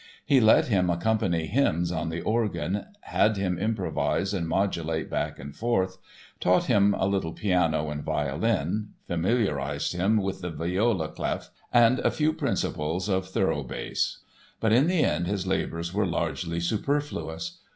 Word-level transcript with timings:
He 0.25 0.39
let 0.41 0.65
him 0.65 0.89
accompany 0.89 1.45
hymns 1.45 1.91
on 1.91 2.09
the 2.09 2.21
organ, 2.21 2.87
had 3.01 3.37
him 3.37 3.59
improvise 3.59 4.33
and 4.33 4.47
modulate 4.47 5.11
back 5.11 5.37
and 5.37 5.55
forth, 5.55 5.99
taught 6.39 6.63
him 6.63 6.95
a 6.95 7.05
little 7.05 7.33
piano 7.33 7.91
and 7.91 8.03
violin, 8.03 8.93
familiarized 9.05 9.93
him 9.93 10.17
with 10.17 10.41
the 10.41 10.49
viola 10.49 11.07
clef 11.09 11.51
and 11.71 11.99
a 11.99 12.09
few 12.09 12.33
principles 12.33 13.09
of 13.09 13.27
thorough 13.29 13.61
bass. 13.63 14.21
But 14.59 14.73
in 14.73 14.87
the 14.87 15.03
end 15.03 15.27
his 15.27 15.45
labors 15.45 15.93
were 15.93 16.07
largely 16.07 16.59
superfluous. 16.59 17.59